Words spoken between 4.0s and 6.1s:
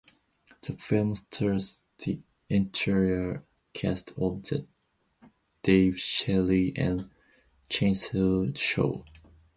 of "The Dave,